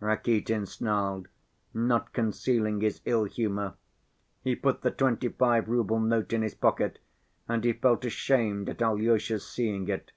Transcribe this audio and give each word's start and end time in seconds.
Rakitin 0.00 0.66
snarled, 0.66 1.28
not 1.72 2.12
concealing 2.12 2.80
his 2.80 2.98
ill‐ 3.02 3.30
humor. 3.30 3.74
He 4.42 4.56
put 4.56 4.80
the 4.82 4.90
twenty‐five 4.90 5.68
rouble 5.68 6.00
note 6.00 6.32
in 6.32 6.42
his 6.42 6.56
pocket 6.56 6.98
and 7.48 7.62
he 7.62 7.72
felt 7.74 8.04
ashamed 8.04 8.68
at 8.70 8.82
Alyosha's 8.82 9.46
seeing 9.46 9.86
it. 9.86 10.10